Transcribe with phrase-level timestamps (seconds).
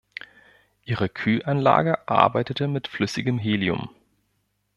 [0.83, 3.91] Ihre Kühlanlage arbeitete mit flüssigem Helium.